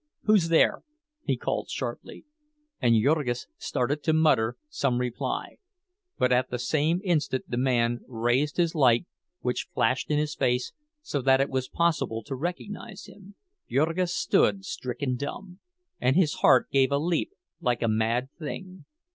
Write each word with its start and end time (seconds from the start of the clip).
"Who's 0.23 0.49
there?" 0.49 0.81
he 1.25 1.37
called 1.37 1.69
sharply. 1.69 2.25
And 2.81 2.95
Jurgis 2.99 3.45
started 3.59 4.01
to 4.01 4.13
mutter 4.13 4.57
some 4.67 4.97
reply; 4.97 5.57
but 6.17 6.31
at 6.31 6.49
the 6.49 6.57
same 6.57 7.01
instant 7.03 7.45
the 7.47 7.57
man 7.57 7.99
raised 8.07 8.57
his 8.57 8.73
light, 8.73 9.05
which 9.41 9.67
flashed 9.75 10.09
in 10.09 10.17
his 10.17 10.33
face, 10.33 10.73
so 11.03 11.21
that 11.21 11.39
it 11.39 11.51
was 11.51 11.69
possible 11.69 12.23
to 12.23 12.33
recognize 12.33 13.05
him. 13.05 13.35
Jurgis 13.69 14.11
stood 14.17 14.65
stricken 14.65 15.17
dumb, 15.17 15.59
and 15.99 16.15
his 16.15 16.33
heart 16.41 16.71
gave 16.71 16.91
a 16.91 16.97
leap 16.97 17.29
like 17.61 17.83
a 17.83 17.87
mad 17.87 18.29
thing. 18.39 18.85